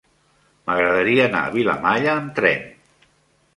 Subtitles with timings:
[0.69, 2.67] M'agradaria anar a Vilamalla amb tren.